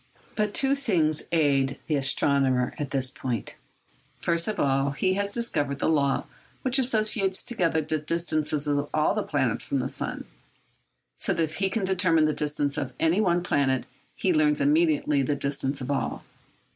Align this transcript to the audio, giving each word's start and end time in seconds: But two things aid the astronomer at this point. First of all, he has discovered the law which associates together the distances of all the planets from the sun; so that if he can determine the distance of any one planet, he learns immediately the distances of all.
But 0.35 0.55
two 0.55 0.73
things 0.73 1.27
aid 1.31 1.77
the 1.85 1.93
astronomer 1.95 2.73
at 2.79 2.89
this 2.89 3.11
point. 3.11 3.55
First 4.17 4.47
of 4.47 4.59
all, 4.59 4.93
he 4.93 5.13
has 5.13 5.29
discovered 5.29 5.77
the 5.77 5.87
law 5.87 6.25
which 6.63 6.79
associates 6.79 7.43
together 7.43 7.81
the 7.83 7.99
distances 7.99 8.65
of 8.65 8.89
all 8.95 9.13
the 9.13 9.21
planets 9.21 9.63
from 9.63 9.77
the 9.77 9.87
sun; 9.87 10.25
so 11.17 11.35
that 11.35 11.43
if 11.43 11.57
he 11.57 11.69
can 11.69 11.83
determine 11.83 12.25
the 12.25 12.33
distance 12.33 12.79
of 12.79 12.93
any 12.99 13.21
one 13.21 13.43
planet, 13.43 13.85
he 14.15 14.33
learns 14.33 14.59
immediately 14.59 15.21
the 15.21 15.35
distances 15.35 15.81
of 15.81 15.91
all. 15.91 16.23